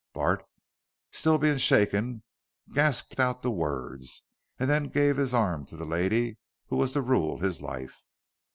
Bart, 0.13 0.43
still 1.11 1.37
being 1.37 1.59
shaken, 1.59 2.23
gasped 2.73 3.19
out 3.19 3.43
the 3.43 3.51
words, 3.51 4.23
and 4.57 4.67
then 4.67 4.85
gave 4.89 5.17
his 5.17 5.35
arm 5.35 5.63
to 5.67 5.77
the 5.77 5.85
lady 5.85 6.39
who 6.69 6.77
was 6.77 6.93
to 6.93 7.03
rule 7.03 7.37
his 7.37 7.61
life. 7.61 8.01